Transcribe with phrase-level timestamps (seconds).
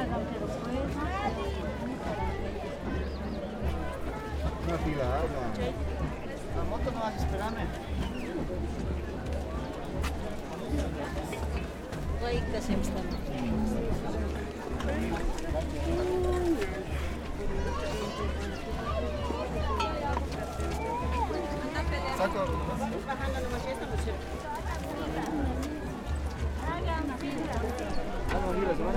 [0.00, 0.16] Una
[4.78, 5.04] fila.
[6.56, 7.66] La moto no vas a esperarme.
[12.22, 13.04] Wait, the same stuff.
[22.16, 22.69] Saco.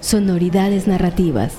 [0.00, 1.54] Sonoridades narrativas.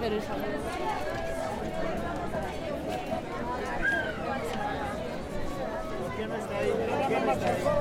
[0.00, 0.18] Pero
[7.32, 7.72] No tengo.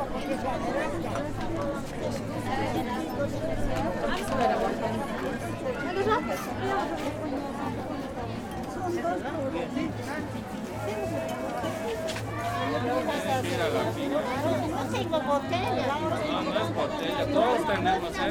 [17.32, 17.74] No, es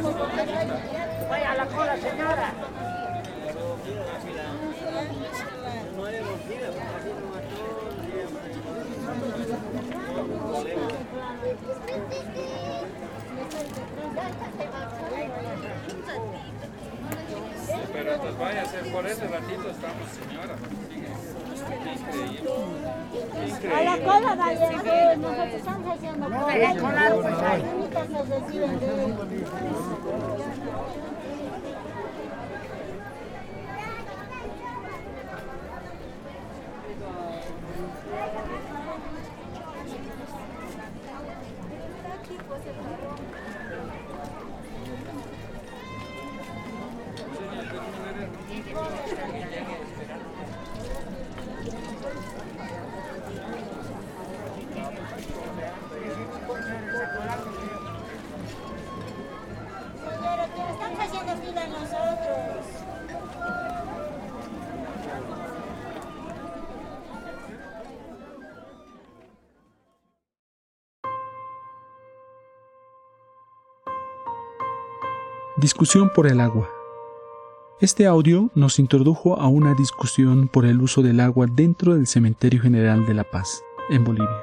[0.03, 0.61] botella.
[17.93, 20.57] Pero pues vaya a ser por ese ratito estamos, señora.
[23.47, 23.75] Increíble.
[23.75, 26.51] A la cola va a llegar, nosotros estamos haciendo cola.
[27.51, 27.63] hay.
[27.63, 28.87] Ahorita nos reciben de
[75.61, 76.71] Discusión por el agua.
[77.83, 82.63] Este audio nos introdujo a una discusión por el uso del agua dentro del Cementerio
[82.63, 84.43] General de La Paz, en Bolivia.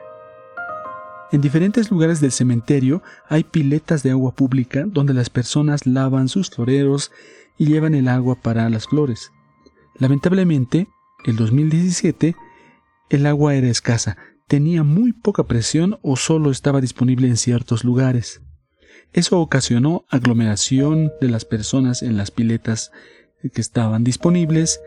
[1.32, 6.52] En diferentes lugares del cementerio hay piletas de agua pública donde las personas lavan sus
[6.52, 7.12] floreros
[7.58, 9.32] y llevan el agua para las flores.
[9.96, 10.88] Lamentablemente,
[11.26, 12.36] el 2017,
[13.10, 14.18] el agua era escasa,
[14.48, 18.44] tenía muy poca presión o solo estaba disponible en ciertos lugares.
[19.14, 22.92] Eso ocasionó aglomeración de las personas en las piletas
[23.54, 24.82] que estaban disponibles,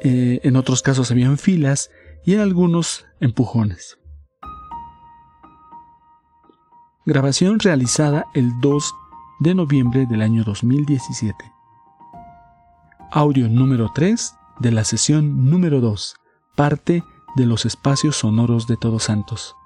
[0.00, 1.90] eh, en otros casos habían filas
[2.24, 3.98] y en algunos empujones.
[7.04, 8.94] Grabación realizada el 2
[9.40, 11.34] de noviembre del año 2017.
[13.10, 16.16] Audio número 3 de la sesión número 2,
[16.54, 17.02] parte
[17.36, 19.56] de los espacios sonoros de Todos Santos.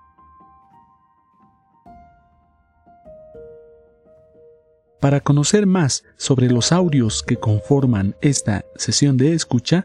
[5.02, 9.84] Para conocer más sobre los audios que conforman esta sesión de escucha,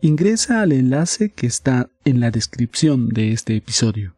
[0.00, 4.16] ingresa al enlace que está en la descripción de este episodio.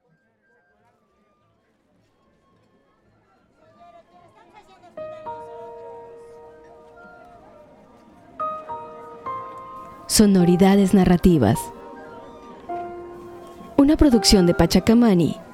[10.06, 11.58] Sonoridades narrativas.
[13.76, 15.47] Una producción de Pachacamani.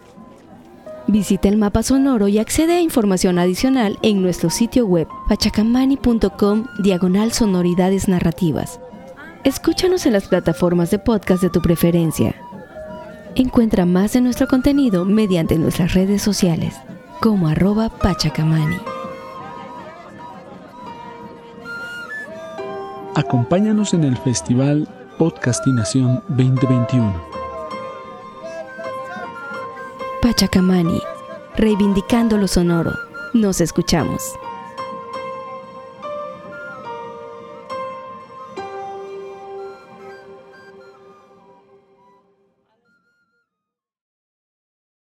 [1.14, 7.30] Visita el mapa sonoro y accede a información adicional en nuestro sitio web pachacamani.com diagonal
[7.30, 8.80] sonoridades narrativas.
[9.44, 12.34] Escúchanos en las plataformas de podcast de tu preferencia.
[13.36, 16.74] Encuentra más de nuestro contenido mediante nuestras redes sociales
[17.20, 18.78] como arroba pachacamani.
[23.14, 27.33] Acompáñanos en el Festival Podcastinación 2021.
[30.24, 31.02] Pachacamani,
[31.54, 32.92] reivindicando lo sonoro.
[33.34, 34.22] Nos escuchamos.